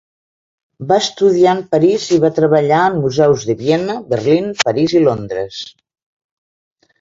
[0.91, 5.61] Va estudiar en París i va treballar en museus de Viena, Berlín, París i Londres.